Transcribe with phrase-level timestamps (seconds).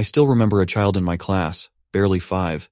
[0.00, 2.70] I still remember a child in my class, barely five,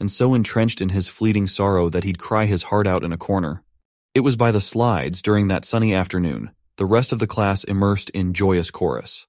[0.00, 3.16] and so entrenched in his fleeting sorrow that he'd cry his heart out in a
[3.16, 3.62] corner.
[4.12, 8.10] It was by the slides during that sunny afternoon, the rest of the class immersed
[8.10, 9.28] in joyous chorus.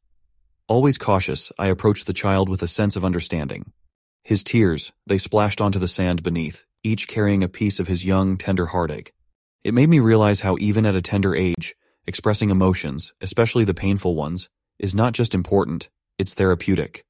[0.68, 3.74] Always cautious, I approached the child with a sense of understanding.
[4.24, 8.38] His tears, they splashed onto the sand beneath, each carrying a piece of his young,
[8.38, 9.14] tender heartache.
[9.64, 11.76] It made me realize how even at a tender age,
[12.08, 14.50] expressing emotions, especially the painful ones,
[14.80, 17.06] is not just important, it's therapeutic.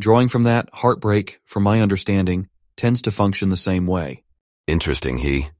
[0.00, 4.24] Drawing from that, heartbreak, from my understanding, tends to function the same way.
[4.66, 5.50] Interesting, he.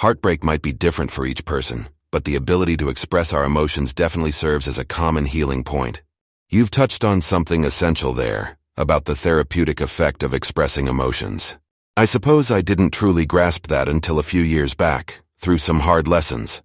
[0.00, 4.32] Heartbreak might be different for each person, but the ability to express our emotions definitely
[4.32, 6.02] serves as a common healing point.
[6.50, 11.56] You've touched on something essential there, about the therapeutic effect of expressing emotions.
[11.96, 16.08] I suppose I didn't truly grasp that until a few years back, through some hard
[16.08, 16.60] lessons.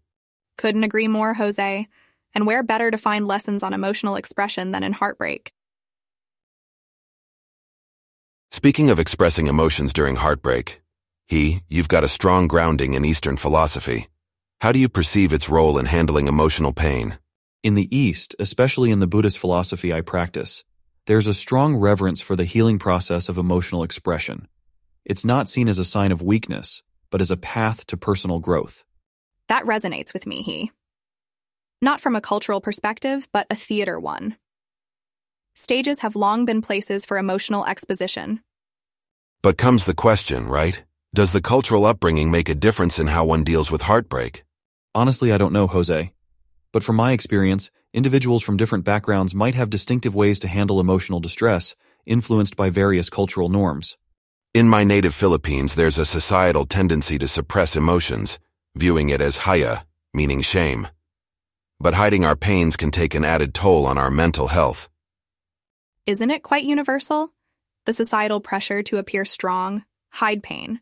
[0.57, 1.87] Couldn't agree more, Jose.
[2.33, 5.53] And where better to find lessons on emotional expression than in heartbreak?
[8.53, 10.81] Speaking of expressing emotions during heartbreak,
[11.25, 14.09] he, you've got a strong grounding in Eastern philosophy.
[14.59, 17.17] How do you perceive its role in handling emotional pain?
[17.63, 20.65] In the East, especially in the Buddhist philosophy I practice,
[21.07, 24.49] there's a strong reverence for the healing process of emotional expression.
[25.05, 28.83] It's not seen as a sign of weakness, but as a path to personal growth.
[29.47, 30.71] That resonates with me, he.
[31.81, 34.35] Not from a cultural perspective, but a theater one.
[35.53, 38.41] Stages have long been places for emotional exposition.
[39.41, 40.83] But comes the question, right?
[41.13, 44.43] Does the cultural upbringing make a difference in how one deals with heartbreak?
[44.93, 46.13] Honestly, I don't know, Jose.
[46.71, 51.19] But from my experience, individuals from different backgrounds might have distinctive ways to handle emotional
[51.19, 53.97] distress, influenced by various cultural norms.
[54.53, 58.39] In my native Philippines, there's a societal tendency to suppress emotions,
[58.75, 60.87] viewing it as hiya, meaning shame.
[61.79, 64.89] But hiding our pains can take an added toll on our mental health.
[66.07, 67.31] Isn't it quite universal?
[67.85, 70.81] The societal pressure to appear strong, hide pain.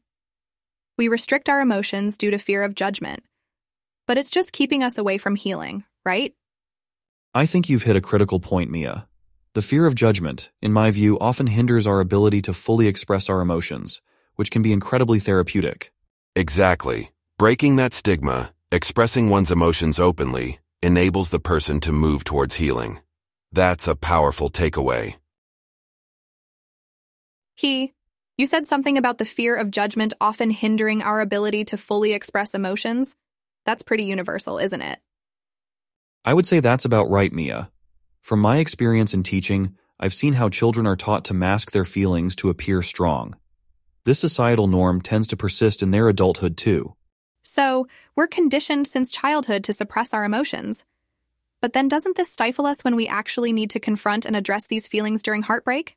[0.98, 3.24] We restrict our emotions due to fear of judgment,
[4.08, 6.34] but it's just keeping us away from healing, right?
[7.34, 9.10] I think you've hit a critical point, Mia.
[9.56, 13.42] The fear of judgment, in my view, often hinders our ability to fully express our
[13.42, 14.02] emotions,
[14.36, 15.92] which can be incredibly therapeutic.
[16.34, 17.12] Exactly.
[17.38, 23.00] Breaking that stigma, expressing one's emotions openly, enables the person to move towards healing.
[23.52, 25.16] That's a powerful takeaway.
[27.56, 27.94] He,
[28.38, 32.54] you said something about the fear of judgment often hindering our ability to fully express
[32.54, 33.16] emotions.
[33.66, 35.00] That's pretty universal, isn't it?
[36.24, 37.72] I would say that's about right, Mia.
[38.22, 42.36] From my experience in teaching, I've seen how children are taught to mask their feelings
[42.38, 43.36] to appear strong.
[44.06, 46.96] This societal norm tends to persist in their adulthood too.
[47.44, 50.86] So, we're conditioned since childhood to suppress our emotions.
[51.62, 54.88] But then doesn't this stifle us when we actually need to confront and address these
[54.88, 55.96] feelings during heartbreak?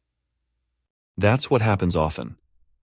[1.17, 2.37] That's what happens often.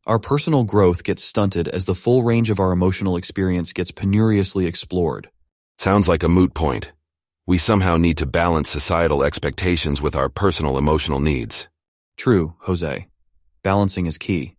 [0.06, 4.66] Our personal growth gets stunted as the full range of our emotional experience gets penuriously
[4.66, 5.30] explored.
[5.78, 6.92] Sounds like a moot point.
[7.46, 11.68] We somehow need to balance societal expectations with our personal emotional needs.
[12.16, 13.08] True, Jose.
[13.64, 14.56] Balancing is key.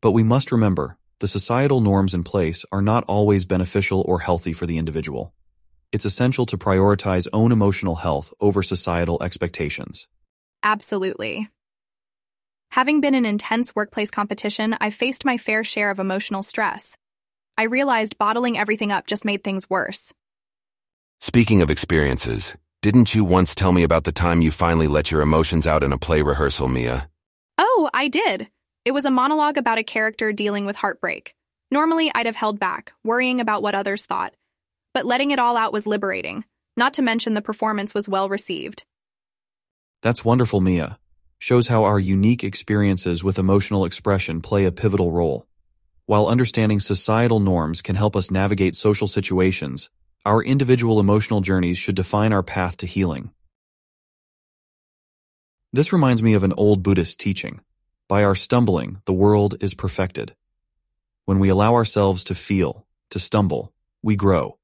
[0.00, 4.52] But we must remember, the societal norms in place are not always beneficial or healthy
[4.52, 5.34] for the individual.
[5.92, 10.06] It's essential to prioritize own emotional health over societal expectations.
[10.62, 11.48] Absolutely.
[12.72, 16.96] Having been in intense workplace competition, I've faced my fair share of emotional stress.
[17.58, 20.12] I realized bottling everything up just made things worse.
[21.20, 25.20] Speaking of experiences, didn't you once tell me about the time you finally let your
[25.20, 27.10] emotions out in a play rehearsal, Mia?
[27.58, 28.48] Oh, I did.
[28.84, 31.34] It was a monologue about a character dealing with heartbreak.
[31.70, 34.32] Normally, I'd have held back, worrying about what others thought.
[34.94, 36.44] But letting it all out was liberating,
[36.76, 38.84] not to mention the performance was well received.
[40.02, 40.98] That's wonderful, Mia
[41.40, 45.46] shows how our unique experiences with emotional expression play a pivotal role.
[46.04, 49.88] While understanding societal norms can help us navigate social situations,
[50.26, 53.30] our individual emotional journeys should define our path to healing.
[55.72, 57.60] This reminds me of an old Buddhist teaching.
[58.06, 60.34] By our stumbling, the world is perfected.
[61.24, 63.72] When we allow ourselves to feel, to stumble,
[64.02, 64.58] we grow.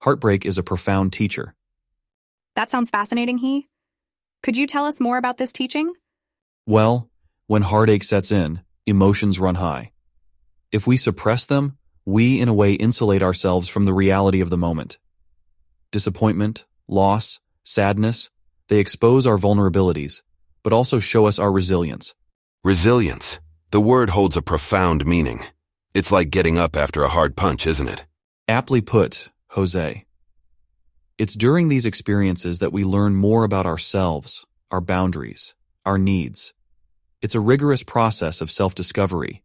[0.00, 1.54] Heartbreak is a profound teacher.
[2.54, 3.68] That sounds fascinating, he.
[4.42, 5.92] Could you tell us more about this teaching?
[6.66, 7.10] Well,
[7.46, 9.92] when heartache sets in, emotions run high.
[10.70, 14.58] If we suppress them, we in a way insulate ourselves from the reality of the
[14.58, 14.98] moment.
[15.90, 18.30] Disappointment, loss, sadness,
[18.68, 20.22] they expose our vulnerabilities,
[20.62, 22.14] but also show us our resilience.
[22.62, 23.40] Resilience.
[23.70, 25.44] The word holds a profound meaning.
[25.94, 28.04] It's like getting up after a hard punch, isn't it?
[28.46, 30.04] Aptly put, Jose.
[31.16, 35.54] It's during these experiences that we learn more about ourselves, our boundaries,
[35.86, 36.52] our needs,
[37.20, 39.42] It's a rigorous process of self-discovery.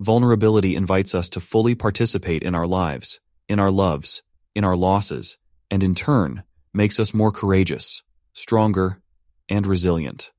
[0.00, 4.22] Vulnerability invites us to fully participate in our lives, in our loves,
[4.54, 5.38] in our losses,
[5.70, 6.42] and in turn,
[6.74, 8.02] makes us more courageous,
[8.34, 9.00] stronger,
[9.48, 10.30] and resilient.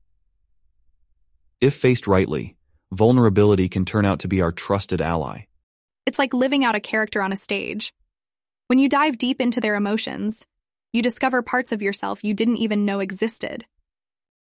[1.60, 2.56] If faced rightly,
[2.92, 5.46] vulnerability can turn out to be our trusted ally.
[6.06, 7.92] It's like living out a character on a stage.
[8.68, 10.46] When you dive deep into their emotions,
[10.92, 13.64] you discover parts of yourself you didn't even know existed.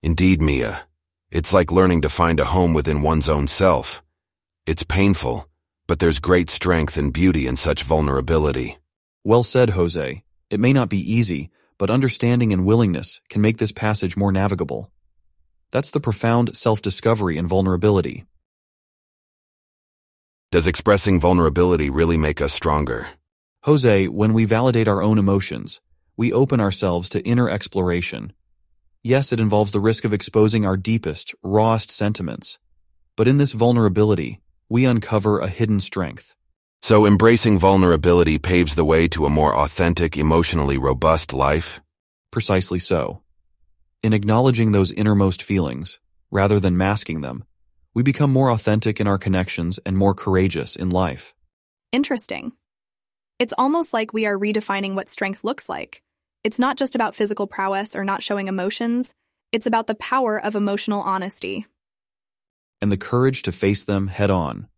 [0.03, 0.89] Indeed, Mia.
[1.31, 4.03] It's like learning to find a home within one's own self.
[4.65, 5.47] It's painful,
[5.87, 8.79] but there's great strength and beauty in such vulnerability.
[9.23, 10.25] Well said, Jose.
[10.49, 14.91] It may not be easy, but understanding and willingness can make this passage more navigable.
[15.73, 18.25] That's the profound self-discovery and vulnerability.
[20.51, 23.09] Does expressing vulnerability really make us stronger?
[23.67, 25.81] Jose, when we validate our own emotions,
[26.17, 28.33] we open ourselves to inner exploration.
[29.03, 32.61] Yes, it involves the risk of exposing our deepest, rawest sentiments.
[33.17, 36.37] But in this vulnerability, we uncover a hidden strength.
[36.81, 41.81] So embracing vulnerability paves the way to a more authentic, emotionally robust life?
[42.31, 43.23] Precisely so.
[44.01, 45.99] In acknowledging those innermost feelings,
[46.31, 47.43] rather than masking them,
[47.95, 51.35] we become more authentic in our connections and more courageous in life.
[51.91, 52.53] Interesting.
[53.39, 56.03] It's almost like we are redefining what strength looks like.
[56.43, 59.13] It's not just about physical prowess or not showing emotions,
[59.53, 61.67] it's about the power of emotional honesty.
[62.81, 64.69] And the courage to face them head on.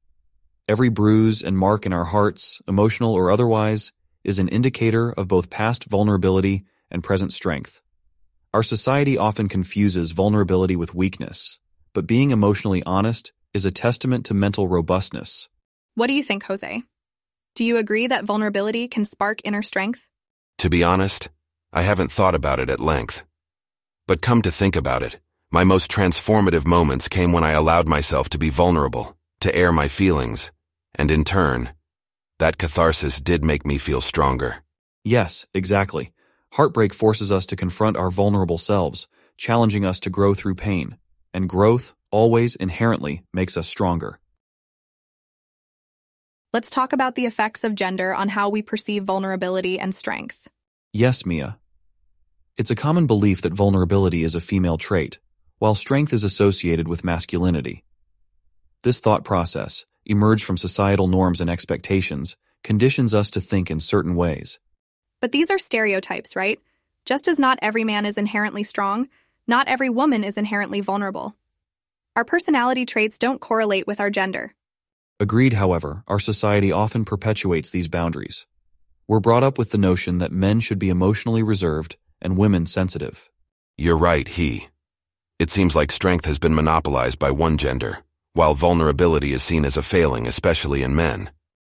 [0.68, 3.92] Every bruise and mark in our hearts, emotional or otherwise,
[4.24, 7.80] is an indicator of both past vulnerability and present strength.
[8.52, 11.60] Our society often confuses vulnerability with weakness,
[11.94, 15.48] but being emotionally honest is a testament to mental robustness.
[15.94, 16.82] What do you think, Jose?
[17.58, 20.08] Do you agree that vulnerability can spark inner strength?
[20.58, 21.28] To be honest,
[21.72, 23.24] I haven't thought about it at length.
[24.06, 25.18] But come to think about it,
[25.50, 29.88] my most transformative moments came when I allowed myself to be vulnerable, to air my
[29.88, 30.52] feelings,
[30.94, 31.70] and in turn,
[32.38, 34.62] that catharsis did make me feel stronger.
[35.02, 36.12] Yes, exactly.
[36.52, 40.96] Heartbreak forces us to confront our vulnerable selves, challenging us to grow through pain.
[41.34, 44.20] And growth always inherently makes us stronger.
[46.50, 50.48] Let's talk about the effects of gender on how we perceive vulnerability and strength.
[50.94, 51.58] Yes, Mia.
[52.56, 55.18] It's a common belief that vulnerability is a female trait,
[55.58, 57.84] while strength is associated with masculinity.
[58.82, 62.34] This thought process, emerged from societal norms and expectations,
[62.64, 64.58] conditions us to think in certain ways.
[65.20, 66.58] But these are stereotypes, right?
[67.04, 69.08] Just as not every man is inherently strong,
[69.46, 71.36] not every woman is inherently vulnerable.
[72.16, 74.54] Our personality traits don't correlate with our gender.
[75.20, 78.46] Agreed, however, our society often perpetuates these boundaries.
[79.08, 83.28] We're brought up with the notion that men should be emotionally reserved and women sensitive.
[83.76, 84.68] You're right, he.
[85.40, 88.04] It seems like strength has been monopolized by one gender,
[88.34, 91.30] while vulnerability is seen as a failing, especially in men.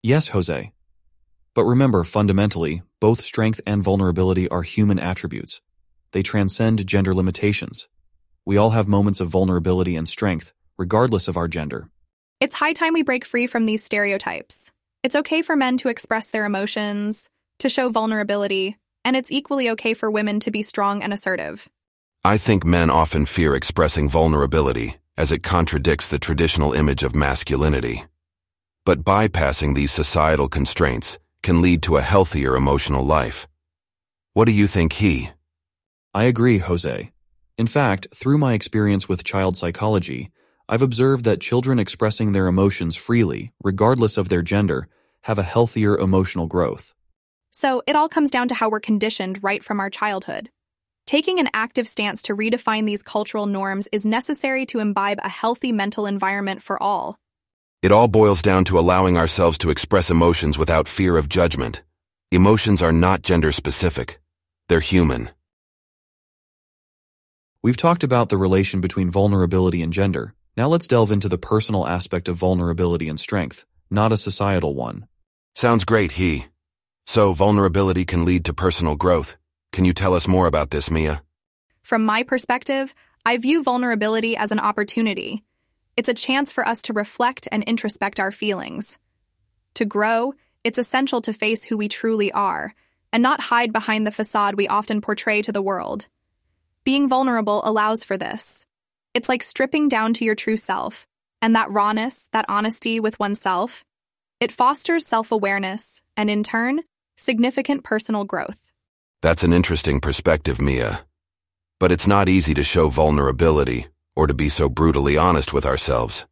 [0.03, 0.71] Yes, Jose.
[1.55, 5.61] But remember, fundamentally, both strength and vulnerability are human attributes.
[6.11, 7.87] They transcend gender limitations.
[8.45, 11.89] We all have moments of vulnerability and strength, regardless of our gender.
[12.41, 14.71] It's high time we break free from these stereotypes.
[15.03, 17.29] It's okay for men to express their emotions,
[17.59, 21.69] to show vulnerability, and it's equally okay for women to be strong and assertive.
[22.25, 28.06] I think men often fear expressing vulnerability, as it contradicts the traditional image of masculinity.
[28.87, 33.47] But bypassing these societal constraints can lead to a healthier emotional life.
[34.33, 35.30] What do you think he?
[36.16, 37.11] I agree, Jose.
[37.59, 40.31] In fact, through my experience with child psychology,
[40.73, 44.87] I've observed that children expressing their emotions freely, regardless of their gender,
[45.23, 46.94] have a healthier emotional growth.
[47.51, 50.49] So it all comes down to how we're conditioned right from our childhood.
[51.06, 55.73] Taking an active stance to redefine these cultural norms is necessary to imbibe a healthy
[55.73, 57.19] mental environment for all.
[57.81, 61.83] It all boils down to allowing ourselves to express emotions without fear of judgment.
[62.31, 64.21] Emotions are not gender specific.
[64.69, 65.31] They're human.
[67.61, 70.33] We've talked about the relation between vulnerability and gender.
[70.57, 75.07] Now let's delve into the personal aspect of vulnerability and strength, not a societal one.
[75.55, 76.45] Sounds great, he.
[77.05, 79.37] So, vulnerability can lead to personal growth.
[79.71, 81.23] Can you tell us more about this, Mia?
[81.83, 82.93] From my perspective,
[83.25, 85.43] I view vulnerability as an opportunity.
[85.95, 88.97] It's a chance for us to reflect and introspect our feelings.
[89.75, 92.73] To grow, it's essential to face who we truly are
[93.13, 96.07] and not hide behind the facade we often portray to the world.
[96.83, 98.65] Being vulnerable allows for this.
[99.13, 101.06] It's like stripping down to your true self,
[101.41, 103.83] and that rawness, that honesty with oneself,
[104.39, 106.81] it fosters self awareness and, in turn,
[107.18, 108.71] significant personal growth.
[109.21, 111.06] That's an interesting perspective, Mia.
[111.80, 116.25] But it's not easy to show vulnerability, or to be so brutally honest with ourselves.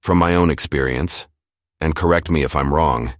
[0.00, 1.26] From my own experience,
[1.80, 3.14] and correct me if I'm wrong,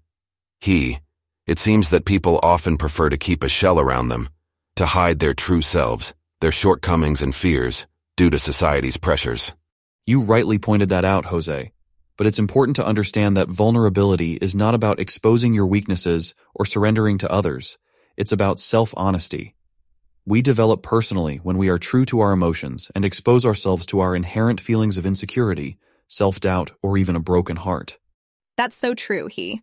[0.61, 1.01] he,
[1.47, 4.29] it seems that people often prefer to keep a shell around them,
[4.77, 7.87] to hide their true selves, their shortcomings and fears,
[8.17, 9.55] due to society's pressures.
[10.07, 11.73] You rightly pointed that out, Jose.
[12.17, 17.19] But it's important to understand that vulnerability is not about exposing your weaknesses or surrendering
[17.19, 17.77] to others.
[18.17, 19.55] It's about self-honesty.
[20.25, 24.17] We develop personally when we are true to our emotions and expose ourselves to our
[24.17, 25.77] inherent feelings of insecurity,
[26.09, 27.99] self-doubt, or even a broken heart.
[28.57, 29.61] That's so true, he.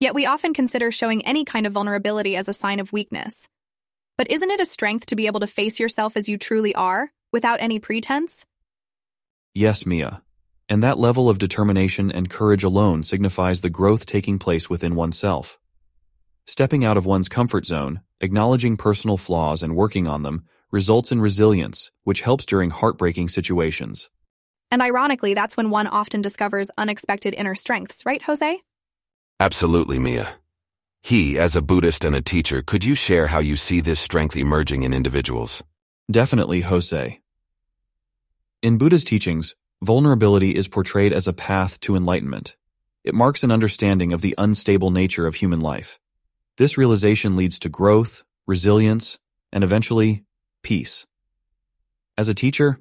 [0.00, 3.48] Yet we often consider showing any kind of vulnerability as a sign of weakness.
[4.16, 7.12] But isn't it a strength to be able to face yourself as you truly are,
[7.32, 8.44] without any pretense?
[9.54, 10.22] Yes, Mia.
[10.68, 15.58] And that level of determination and courage alone signifies the growth taking place within oneself.
[16.46, 21.20] Stepping out of one's comfort zone, acknowledging personal flaws and working on them, results in
[21.20, 24.10] resilience, which helps during heartbreaking situations.
[24.70, 28.60] And ironically, that's when one often discovers unexpected inner strengths, right, Jose?
[29.40, 30.36] Absolutely, Mia.
[31.02, 34.36] He, as a Buddhist and a teacher, could you share how you see this strength
[34.36, 35.62] emerging in individuals?
[36.10, 37.20] Definitely, Jose.
[38.62, 42.56] In Buddha's teachings, vulnerability is portrayed as a path to enlightenment.
[43.04, 45.98] It marks an understanding of the unstable nature of human life.
[46.56, 49.18] This realization leads to growth, resilience,
[49.52, 50.24] and eventually,
[50.62, 51.06] peace.
[52.16, 52.80] As a teacher,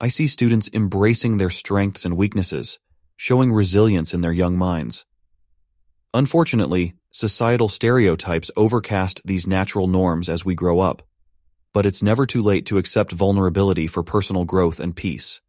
[0.00, 2.78] I see students embracing their strengths and weaknesses,
[3.16, 5.04] showing resilience in their young minds.
[6.14, 11.02] Unfortunately, societal stereotypes overcast these natural norms as we grow up,
[11.72, 15.40] but it's never too late to accept vulnerability for personal growth and peace.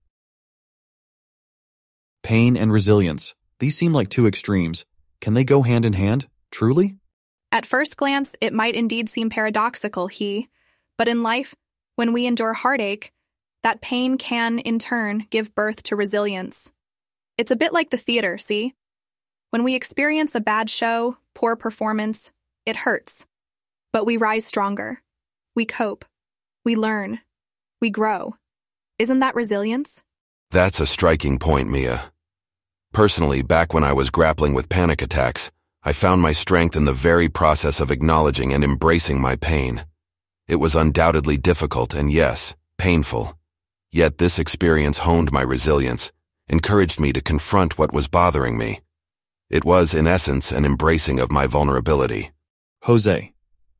[2.23, 4.85] Pain and resilience, these seem like two extremes.
[5.19, 6.95] Can they go hand in hand, truly?
[7.51, 10.47] At first glance, it might indeed seem paradoxical, he,
[10.97, 11.55] but in life,
[11.95, 13.11] when we endure heartache,
[13.63, 16.71] that pain can, in turn, give birth to resilience.
[17.37, 18.73] It's a bit like the theater, see?
[19.49, 22.31] When we experience a bad show, poor performance,
[22.65, 23.25] it hurts.
[23.91, 25.01] But we rise stronger.
[25.55, 26.05] We cope.
[26.63, 27.19] We learn.
[27.79, 28.35] We grow.
[28.99, 30.03] Isn't that resilience?
[30.51, 32.11] That's a striking point, Mia.
[32.93, 35.49] Personally, back when I was grappling with panic attacks,
[35.83, 39.85] I found my strength in the very process of acknowledging and embracing my pain.
[40.47, 43.35] It was undoubtedly difficult and yes, painful.
[43.91, 46.11] Yet this experience honed my resilience,
[46.47, 48.81] encouraged me to confront what was bothering me.
[49.49, 52.31] It was, in essence, an embracing of my vulnerability.
[52.83, 53.33] Jose,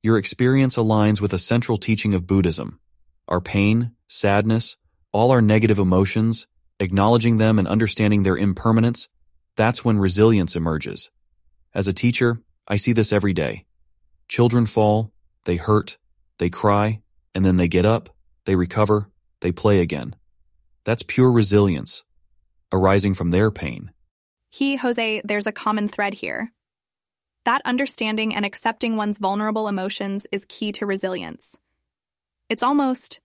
[0.04, 2.80] your experience aligns with a central teaching of Buddhism.
[3.28, 4.76] Our pain, sadness,
[5.12, 6.48] all our negative emotions,
[6.80, 9.08] acknowledging them and understanding their impermanence,
[9.56, 11.12] that's when resilience emerges.
[11.74, 13.66] As a teacher, I see this every day.
[14.28, 15.12] Children fall,
[15.46, 15.98] they hurt,
[16.40, 17.02] they cry,
[17.36, 18.10] and then they get up,
[18.46, 19.10] they recover,
[19.42, 20.16] they play again.
[20.84, 22.04] That's pure resilience,
[22.72, 23.92] arising from their pain.
[24.50, 26.52] He, Jose, there's a common thread here.
[27.46, 31.58] That understanding and accepting one's vulnerable emotions is key to resilience.
[32.50, 33.20] It's almost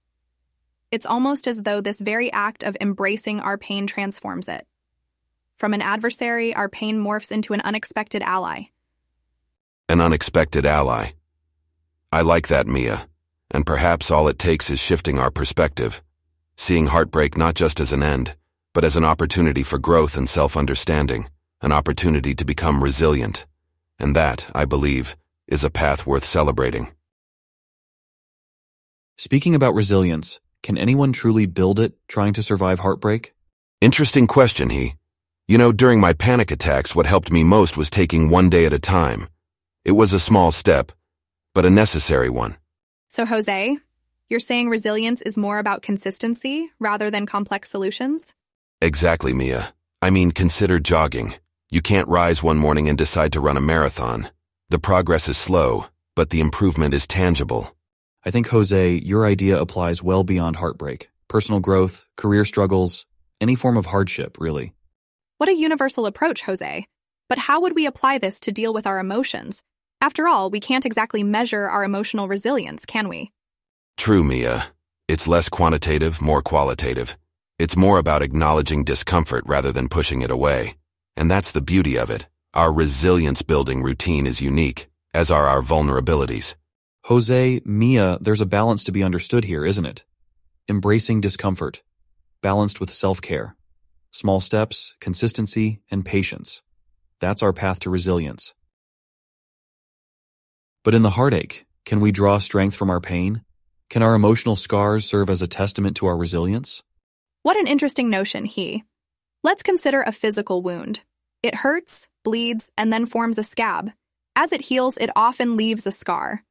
[0.91, 4.67] it's almost as though this very act of embracing our pain transforms it.
[5.59, 8.65] From an adversary, our pain morphs into an unexpected ally.
[9.89, 11.11] An unexpected ally.
[12.13, 13.09] I like that, Mia.
[13.51, 16.03] And perhaps all it takes is shifting our perspective,
[16.57, 18.37] seeing heartbreak not just as an end,
[18.73, 21.29] but as an opportunity for growth and self-understanding,
[21.63, 23.45] an opportunity to become resilient.
[23.99, 26.89] And that, I believe, is a path worth celebrating.
[29.17, 33.33] Speaking about resilience, can anyone truly build it trying to survive heartbreak?
[33.81, 34.95] Interesting question, he.
[35.49, 38.73] You know, during my panic attacks, what helped me most was taking one day at
[38.73, 39.29] a time.
[39.85, 40.93] It was a small step,
[41.55, 42.57] but a necessary one.
[43.09, 43.79] So, Jose,
[44.29, 48.35] you're saying resilience is more about consistency rather than complex solutions?
[48.83, 49.73] Exactly, Mia.
[50.03, 51.37] I mean, consider jogging.
[51.69, 54.31] You can't rise one morning and decide to run a marathon.
[54.71, 57.75] The progress is slow, but the improvement is tangible.
[58.25, 61.11] I think, Jose, your idea applies well beyond heartbreak.
[61.29, 63.05] Personal growth, career struggles,
[63.41, 64.75] any form of hardship, really.
[65.39, 66.87] What a universal approach, Jose.
[67.29, 69.61] But how would we apply this to deal with our emotions?
[70.01, 73.33] After all, we can't exactly measure our emotional resilience, can we?
[73.97, 74.69] True, Mia.
[75.09, 77.17] It's less quantitative, more qualitative.
[77.59, 80.77] It's more about acknowledging discomfort rather than pushing it away.
[81.17, 82.27] And that's the beauty of it.
[82.55, 86.55] Our resilience building routine is unique, as are our vulnerabilities.
[87.05, 90.05] Jose, Mia, there's a balance to be understood here, isn't it?
[90.69, 91.83] Embracing discomfort,
[92.43, 93.57] balanced with self-care.
[94.11, 96.63] Small steps, consistency, and patience.
[97.21, 98.55] That's our path to resilience.
[100.83, 103.43] But in the heartache, can we draw strength from our pain?
[103.89, 106.83] Can our emotional scars serve as a testament to our resilience?
[107.43, 108.85] What an interesting notion, he.
[109.47, 111.03] Let's consider a physical wound.
[111.41, 113.93] It hurts, bleeds, and then forms a scab.
[114.35, 116.43] As it heals, it often leaves a scar.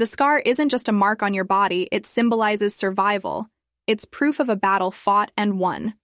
[0.00, 3.48] The scar isn't just a mark on your body, it symbolizes survival.
[3.86, 5.94] It's proof of a battle fought and won.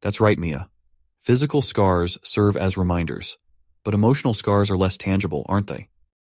[0.00, 0.70] That's right, Mia.
[1.20, 3.36] Physical scars serve as reminders,
[3.84, 5.90] but emotional scars are less tangible, aren't they?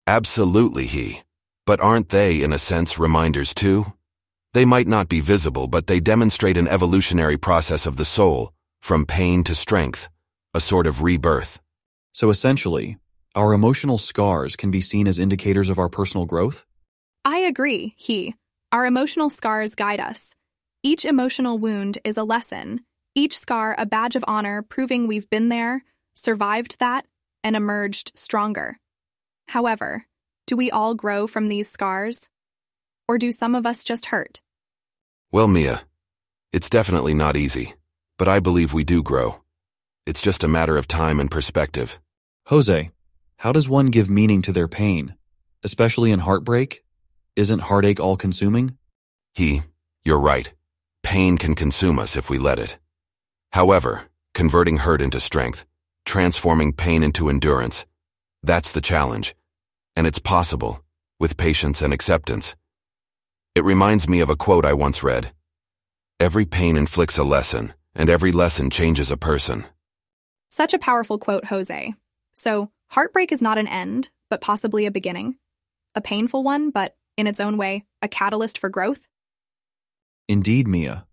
[0.06, 1.24] Absolutely, he.
[1.66, 3.92] But aren't they, in a sense, reminders too?
[4.54, 8.54] They might not be visible, but they demonstrate an evolutionary process of the soul,
[8.84, 10.10] from pain to strength,
[10.54, 11.62] a sort of rebirth.
[12.12, 12.98] So essentially,
[13.34, 16.66] our emotional scars can be seen as indicators of our personal growth?
[17.24, 18.36] I agree, he.
[18.74, 20.36] Our emotional scars guide us.
[20.84, 22.82] Each emotional wound is a lesson,
[23.16, 27.06] each scar a badge of honor proving we've been there, survived that,
[27.42, 28.80] and emerged stronger.
[29.48, 30.08] However,
[30.46, 32.30] do we all grow from these scars?
[33.08, 34.42] Or do some of us just hurt?
[35.32, 35.84] Well, Mia,
[36.52, 37.76] it's definitely not easy,
[38.18, 39.42] but I believe we do grow.
[40.06, 42.00] It's just a matter of time and perspective.
[42.48, 42.92] Jose,
[43.38, 45.16] how does one give meaning to their pain,
[45.64, 46.84] especially in heartbreak?
[47.36, 48.78] Isn't heartache all consuming?
[49.34, 49.64] He,
[50.06, 50.54] you're right.
[51.04, 52.78] Pain can consume us if we let it.
[53.52, 54.04] However,
[54.34, 55.66] converting hurt into strength,
[56.06, 57.86] transforming pain into endurance,
[58.44, 59.36] that's the challenge.
[59.96, 60.84] And it's possible,
[61.20, 62.56] with patience and acceptance.
[63.56, 65.32] It reminds me of a quote I once read.
[66.20, 69.66] Every pain inflicts a lesson, and every lesson changes a person.
[70.50, 71.94] Such a powerful quote, Jose.
[72.34, 75.38] So, heartbreak is not an end, but possibly a beginning.
[75.96, 79.08] A painful one, but in its own way, a catalyst for growth?
[80.28, 81.06] Indeed, Mia.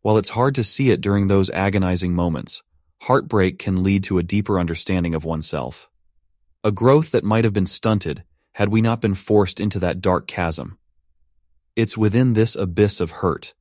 [0.00, 2.62] While it's hard to see it during those agonizing moments,
[3.02, 5.90] heartbreak can lead to a deeper understanding of oneself.
[6.64, 10.26] A growth that might have been stunted had we not been forced into that dark
[10.26, 10.78] chasm.
[11.74, 13.54] It's within this abyss of hurt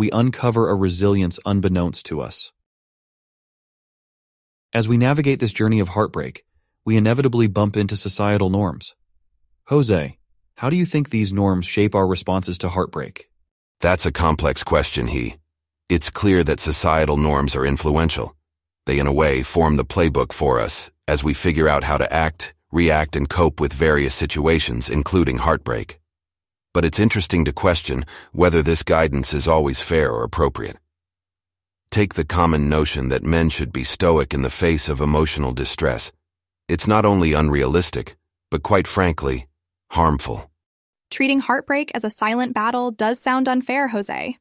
[0.00, 2.52] we uncover a resilience unbeknownst to us.
[4.72, 6.42] As we navigate this journey of heartbreak,
[6.86, 8.94] we inevitably bump into societal norms.
[9.66, 10.16] Jose,
[10.56, 13.28] how do you think these norms shape our responses to heartbreak?
[13.80, 15.36] That's a complex question, he.
[15.90, 18.34] It's clear that societal norms are influential.
[18.86, 22.10] They, in a way, form the playbook for us as we figure out how to
[22.10, 25.99] act, react, and cope with various situations, including heartbreak.
[26.72, 30.76] But it's interesting to question whether this guidance is always fair or appropriate.
[31.90, 36.12] Take the common notion that men should be stoic in the face of emotional distress.
[36.68, 38.16] It's not only unrealistic,
[38.50, 39.48] but quite frankly,
[39.90, 40.48] harmful.
[41.10, 44.38] Treating heartbreak as a silent battle does sound unfair, Jose.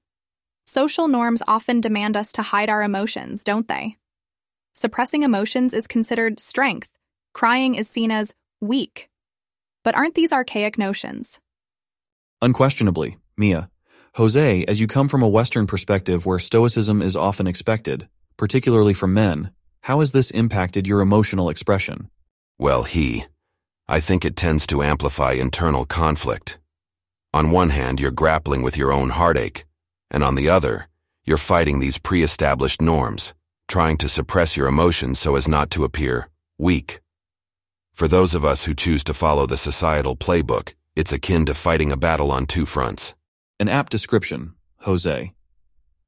[0.67, 3.97] Social norms often demand us to hide our emotions, don't they?
[4.75, 6.89] Suppressing emotions is considered strength.
[7.33, 9.09] Crying is seen as weak.
[9.83, 11.39] But aren't these archaic notions?
[12.41, 13.69] Unquestionably, Mia.
[14.15, 19.13] Jose, as you come from a Western perspective where stoicism is often expected, particularly from
[19.13, 22.09] men, how has this impacted your emotional expression?
[22.57, 23.25] Well, he.
[23.89, 26.59] I think it tends to amplify internal conflict.
[27.33, 29.65] On one hand, you're grappling with your own heartache,
[30.09, 30.87] and on the other,
[31.25, 33.33] you're fighting these pre-established norms,
[33.67, 37.01] trying to suppress your emotions so as not to appear weak.
[37.93, 41.93] For those of us who choose to follow the societal playbook, it's akin to fighting
[41.93, 43.15] a battle on two fronts.
[43.57, 45.31] An apt description, Jose.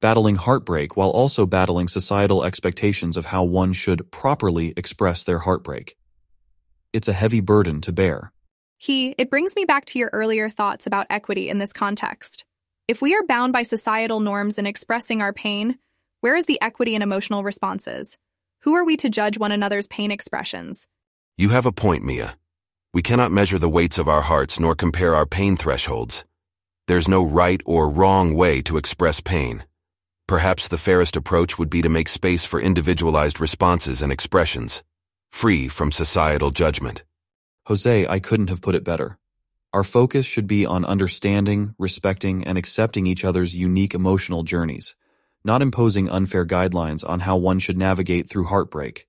[0.02, 5.96] Battling heartbreak while also battling societal expectations of how one should properly express their heartbreak.
[6.92, 8.34] It's a heavy burden to bear.
[8.80, 12.44] He, it brings me back to your earlier thoughts about equity in this context.
[12.90, 15.80] If we are bound by societal norms in expressing our pain,
[16.20, 18.18] where is the equity in emotional responses?
[18.64, 20.86] Who are we to judge one another's pain expressions?
[21.38, 22.36] You have a point, Mia.
[22.94, 26.26] We cannot measure the weights of our hearts nor compare our pain thresholds.
[26.88, 29.64] There's no right or wrong way to express pain.
[30.28, 34.84] Perhaps the fairest approach would be to make space for individualized responses and expressions,
[35.30, 37.06] free from societal judgment.
[37.68, 39.18] Jose, I couldn't have put it better.
[39.72, 44.98] Our focus should be on understanding, respecting, and accepting each other's unique emotional journeys,
[45.46, 49.08] not imposing unfair guidelines on how one should navigate through heartbreak.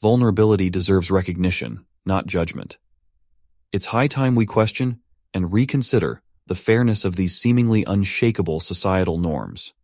[0.00, 2.78] Vulnerability deserves recognition, not judgment.
[3.74, 5.00] It's high time we question
[5.34, 9.74] and reconsider the fairness of these seemingly unshakable societal norms.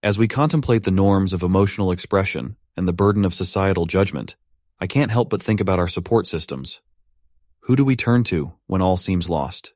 [0.00, 4.36] As we contemplate the norms of emotional expression and the burden of societal judgment,
[4.80, 6.80] I can't help but think about our support systems.
[7.62, 9.74] Who do we turn to when all seems lost?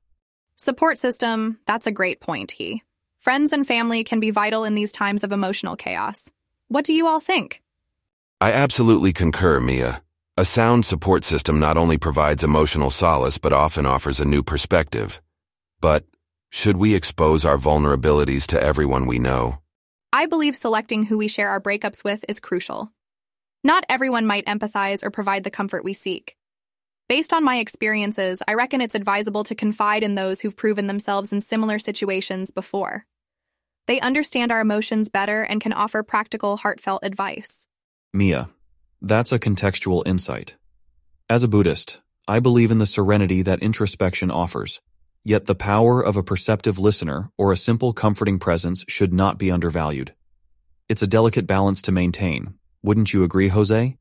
[0.54, 2.84] Support system, that's a great point, he.
[3.18, 6.30] Friends and family can be vital in these times of emotional chaos.
[6.68, 7.61] What do you all think?
[8.40, 10.00] I absolutely concur, Mia.
[10.38, 15.20] A sound support system not only provides emotional solace but often offers a new perspective.
[15.81, 16.05] But
[16.51, 19.59] Should we expose our vulnerabilities to everyone we know?
[20.12, 22.92] I believe selecting who we share our breakups with is crucial.
[23.64, 26.37] Not everyone might empathize or provide the comfort we seek.
[27.09, 31.33] Based on my experiences, I reckon it's advisable to confide in those who've proven themselves
[31.33, 33.07] in similar situations before.
[33.88, 37.66] They understand our emotions better and can offer practical, heartfelt advice.
[38.14, 38.48] Mia,
[39.00, 40.56] that's a contextual insight.
[41.30, 44.80] As a Buddhist, I believe in the serenity that introspection offers.
[45.24, 49.50] Yet the power of a perceptive listener or a simple comforting presence should not be
[49.50, 50.14] undervalued.
[50.88, 52.54] It's a delicate balance to maintain.
[52.82, 53.96] Wouldn't you agree, Jose?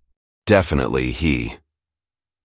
[0.45, 1.57] Definitely he.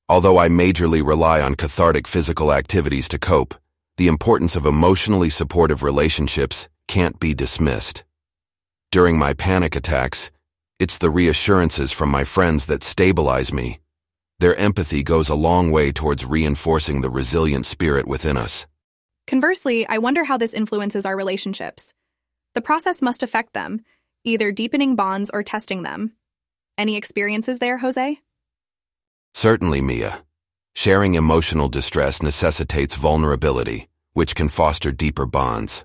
[0.08, 3.54] Although I majorly rely on cathartic physical activities to cope,
[3.96, 8.04] the importance of emotionally supportive relationships can't be dismissed.
[8.90, 10.30] During my panic attacks,
[10.82, 13.78] it's the reassurances from my friends that stabilize me.
[14.40, 18.66] Their empathy goes a long way towards reinforcing the resilient spirit within us.
[19.28, 21.94] Conversely, I wonder how this influences our relationships.
[22.54, 23.84] The process must affect them,
[24.24, 26.14] either deepening bonds or testing them.
[26.76, 28.18] Any experiences there, Jose?
[29.34, 30.24] Certainly, Mia.
[30.74, 35.84] Sharing emotional distress necessitates vulnerability, which can foster deeper bonds.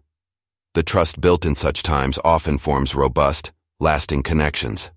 [0.73, 4.91] The trust built in such times often forms robust, lasting connections.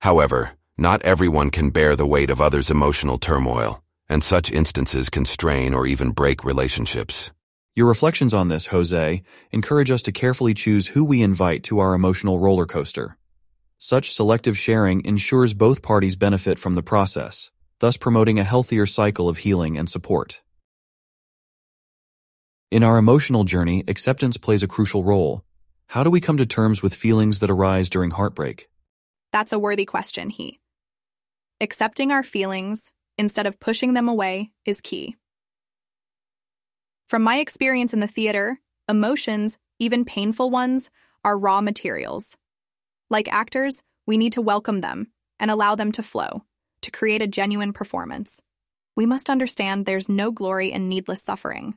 [0.00, 5.24] However, not everyone can bear the weight of others' emotional turmoil, and such instances can
[5.24, 7.32] strain or even break relationships.
[7.74, 11.94] Your reflections on this, Jose, encourage us to carefully choose who we invite to our
[11.94, 13.16] emotional roller coaster.
[13.78, 19.28] Such selective sharing ensures both parties benefit from the process, thus promoting a healthier cycle
[19.28, 20.40] of healing and support.
[22.70, 25.44] In our emotional journey, acceptance plays a crucial role.
[25.90, 28.68] How do we come to terms with feelings that arise during heartbreak?
[29.32, 30.60] That's a worthy question, he.
[31.60, 35.16] Accepting our feelings, instead of pushing them away, is key.
[37.08, 40.90] From my experience in the theater, emotions, even painful ones,
[41.24, 42.36] are raw materials.
[43.10, 46.44] Like actors, we need to welcome them and allow them to flow,
[46.82, 48.40] to create a genuine performance.
[48.94, 51.74] We must understand there's no glory in needless suffering.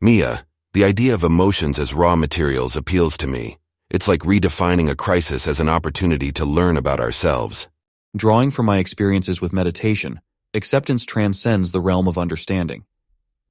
[0.00, 3.56] Mia, the idea of emotions as raw materials appeals to me.
[3.88, 7.70] It's like redefining a crisis as an opportunity to learn about ourselves.
[8.14, 10.20] Drawing from my experiences with meditation,
[10.52, 12.84] acceptance transcends the realm of understanding.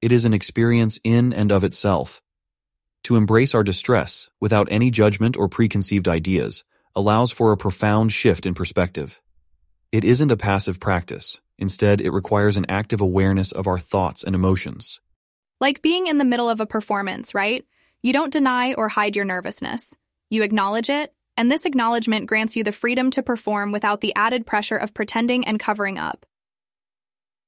[0.03, 2.21] It is an experience in and of itself.
[3.05, 6.63] To embrace our distress without any judgment or preconceived ideas
[6.95, 9.19] allows for a profound shift in perspective.
[9.91, 11.41] It isn't a passive practice.
[11.57, 15.01] Instead, it requires an active awareness of our thoughts and emotions.
[15.61, 17.65] Like being in the middle of a performance, right?
[18.03, 19.95] You don't deny or hide your nervousness.
[20.29, 24.45] You acknowledge it, and this acknowledgement grants you the freedom to perform without the added
[24.45, 26.25] pressure of pretending and covering up.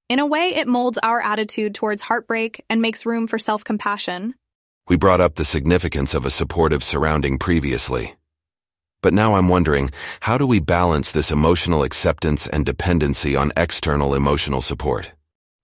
[0.10, 4.36] In a way, it molds our attitude towards heartbreak and makes room for self compassion.
[4.88, 8.16] We brought up the significance of a supportive surrounding previously.
[9.02, 9.92] But now I'm wondering,
[10.22, 15.12] how do we balance this emotional acceptance and dependency on external emotional support?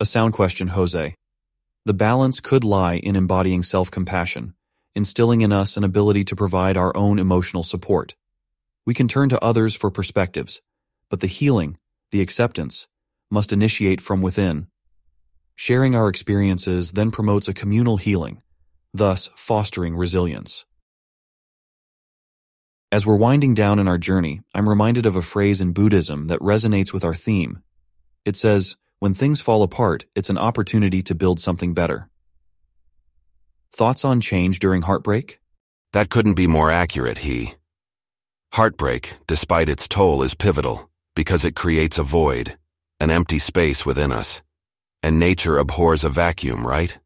[0.02, 1.16] A sound question, Jose.
[1.86, 4.54] The balance could lie in embodying self-compassion,
[4.96, 8.16] instilling in us an ability to provide our own emotional support.
[8.86, 10.62] We can turn to others for perspectives,
[11.10, 11.78] but the healing,
[12.12, 12.88] the acceptance,
[13.30, 14.68] must initiate from within.
[15.56, 18.42] Sharing our experiences then promotes a communal healing,
[18.94, 20.66] thus fostering resilience.
[22.94, 26.40] As we're winding down in our journey, I'm reminded of a phrase in Buddhism that
[26.40, 27.62] resonates with our theme.
[28.24, 32.08] It says, when things fall apart, it's an opportunity to build something better.
[33.76, 35.42] Thoughts on change during heartbreak?
[35.92, 37.56] That couldn't be more accurate, he.
[38.54, 42.58] Heartbreak, despite its toll, is pivotal because it creates a void,
[43.02, 44.42] an empty space within us.
[45.02, 46.98] And nature abhors a vacuum, right?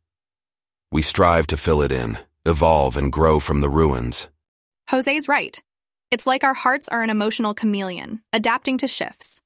[0.92, 4.30] We strive to fill it in, evolve and grow from the ruins.
[4.92, 5.60] Jose's right.
[6.12, 9.37] It's like our hearts are an emotional chameleon, adapting to shifts.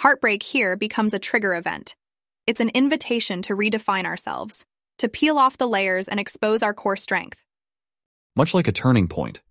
[0.00, 1.94] Heartbreak here becomes a trigger event.
[2.46, 4.64] It's an invitation to redefine ourselves,
[4.96, 7.44] to peel off the layers and expose our core strength.
[8.34, 9.42] Much like a turning point.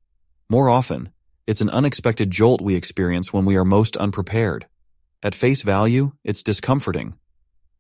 [0.50, 1.10] More often,
[1.46, 4.66] it's an unexpected jolt we experience when we are most unprepared.
[5.22, 7.14] At face value, it's discomforting.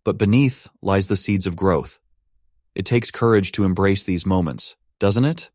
[0.03, 1.99] But beneath lies the seeds of growth.
[2.75, 5.49] It takes courage to embrace these moments, doesn't it?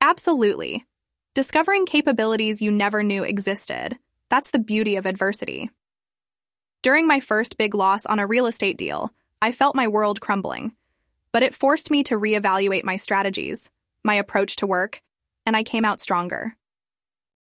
[0.00, 0.86] Absolutely.
[1.34, 3.98] Discovering capabilities you never knew existed.
[4.30, 5.68] That's the beauty of adversity.
[6.82, 10.72] During my first big loss on a real estate deal, I felt my world crumbling.
[11.32, 13.70] But it forced me to reevaluate my strategies,
[14.02, 15.00] my approach to work,
[15.46, 16.56] and I came out stronger.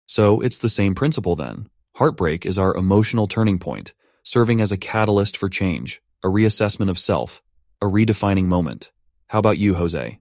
[0.08, 1.68] So it's the same principle then.
[1.94, 6.98] Heartbreak is our emotional turning point, serving as a catalyst for change, a reassessment of
[6.98, 7.40] self,
[7.80, 8.90] a redefining moment.
[9.28, 10.18] How about you, Jose?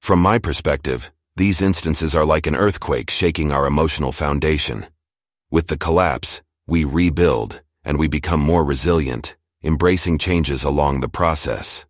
[0.00, 4.86] From my perspective, these instances are like an earthquake shaking our emotional foundation.
[5.50, 11.84] With the collapse, we rebuild, and we become more resilient, embracing changes along the process.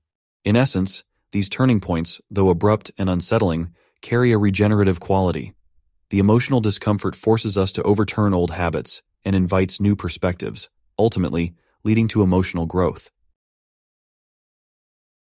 [0.44, 5.54] In essence, these turning points, though abrupt and unsettling, carry a regenerative quality.
[6.10, 12.08] The emotional discomfort forces us to overturn old habits and invites new perspectives, ultimately leading
[12.08, 13.10] to emotional growth.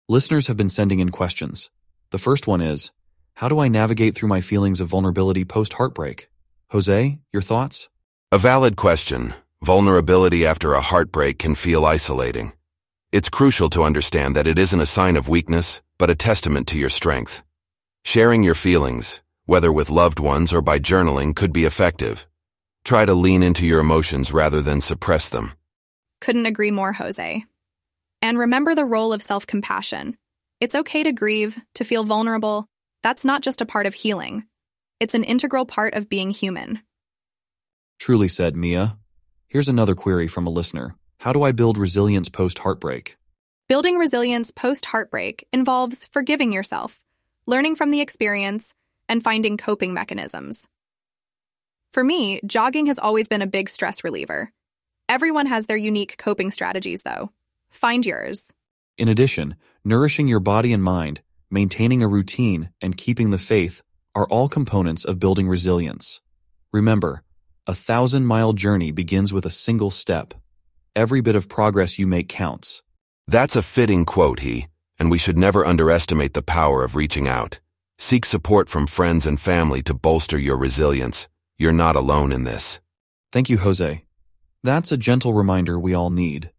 [0.08, 1.69] Listeners have been sending in questions.
[2.12, 2.91] The first one is,
[3.36, 6.30] how do I navigate through my feelings of vulnerability post-heartbreak?
[6.72, 7.89] Jose, your thoughts?
[8.32, 9.34] A valid question.
[9.62, 12.54] Vulnerability after a heartbreak can feel isolating.
[13.12, 16.80] It's crucial to understand that it isn't a sign of weakness, but a testament to
[16.80, 17.43] your strength.
[18.06, 22.26] Sharing your feelings, whether with loved ones or by journaling, could be effective.
[22.86, 25.52] Try to lean into your emotions rather than suppress them.
[26.22, 27.43] Couldn't agree more, Jose.
[28.22, 30.17] And remember the role of self compassion.
[30.62, 32.65] It's okay to grieve, to feel vulnerable.
[33.04, 34.45] That's not just a part of healing,
[35.02, 36.80] it's an integral part of being human.
[38.00, 38.98] Truly said, Mia.
[39.52, 43.18] Here's another query from a listener How do I build resilience post heartbreak?
[43.68, 47.02] Building resilience post heartbreak involves forgiving yourself,
[47.48, 48.76] learning from the experience,
[49.08, 50.68] and finding coping mechanisms.
[51.94, 54.52] For me, jogging has always been a big stress reliever.
[55.10, 57.32] Everyone has their unique coping strategies, though.
[57.72, 58.54] Find yours.
[59.00, 63.82] In addition, nourishing your body and mind, maintaining a routine, and keeping the faith
[64.14, 66.22] are all components of building resilience.
[66.72, 67.24] Remember,
[67.70, 70.34] a thousand mile journey begins with a single step.
[70.96, 72.82] Every bit of progress you make counts.
[73.28, 74.66] That's a fitting quote, he,
[74.98, 77.60] and we should never underestimate the power of reaching out.
[78.00, 81.28] Seek support from friends and family to bolster your resilience.
[81.60, 82.80] You're not alone in this.
[83.32, 84.04] Thank you, Jose.
[84.64, 86.50] That's a gentle reminder we all need.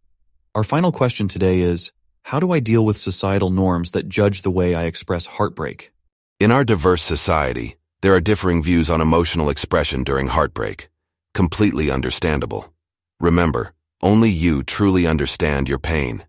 [0.55, 1.91] Our final question today is,
[2.23, 5.93] how do I deal with societal norms that judge the way I express heartbreak?
[6.39, 10.87] In our diverse society, there are differing views on emotional expression during heartbreak.
[11.35, 12.73] Completely understandable.
[13.21, 16.25] Remember, only you truly understand your pain.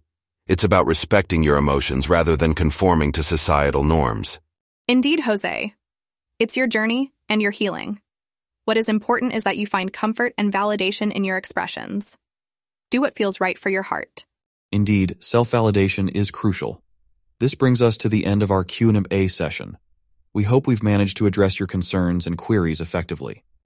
[0.48, 4.40] It's about respecting your emotions rather than conforming to societal norms.
[4.88, 5.74] Indeed, Jose.
[6.40, 8.02] It's your journey and your healing.
[8.66, 12.18] What is important is that you find comfort and validation in your expressions.
[12.90, 14.26] Do what feels right for your heart.
[14.72, 16.84] Indeed, self-validation is crucial.
[17.40, 19.78] This brings us to the end of our Q&A session.
[20.34, 23.44] We hope we've managed to address your concerns and queries effectively.